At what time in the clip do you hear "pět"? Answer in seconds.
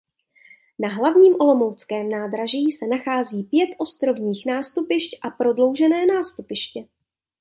3.43-3.69